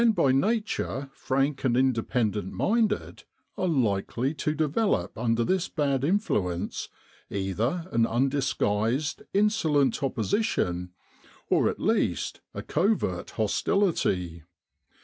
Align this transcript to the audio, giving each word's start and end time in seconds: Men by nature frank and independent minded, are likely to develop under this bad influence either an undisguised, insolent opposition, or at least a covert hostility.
Men 0.01 0.13
by 0.13 0.31
nature 0.31 1.11
frank 1.13 1.63
and 1.63 1.77
independent 1.77 2.51
minded, 2.51 3.23
are 3.55 3.67
likely 3.67 4.33
to 4.33 4.55
develop 4.55 5.15
under 5.15 5.43
this 5.43 5.69
bad 5.69 6.03
influence 6.03 6.89
either 7.29 7.87
an 7.91 8.07
undisguised, 8.07 9.21
insolent 9.31 10.01
opposition, 10.01 10.89
or 11.51 11.69
at 11.69 11.79
least 11.79 12.41
a 12.55 12.63
covert 12.63 13.29
hostility. 13.37 14.41